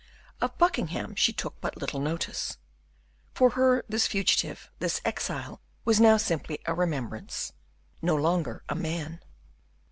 [0.41, 2.57] Of Buckingham she took but little notice;
[3.35, 7.53] for her, this fugitive, this exile, was now simply a remembrance,
[8.01, 9.21] no longer a man.